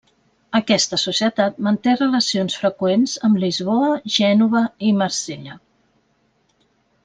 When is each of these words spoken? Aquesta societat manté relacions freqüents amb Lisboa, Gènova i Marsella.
Aquesta 0.59 0.97
societat 1.01 1.59
manté 1.67 1.93
relacions 1.99 2.57
freqüents 2.63 3.15
amb 3.29 3.43
Lisboa, 3.45 3.93
Gènova 4.19 4.65
i 4.89 4.93
Marsella. 5.05 5.63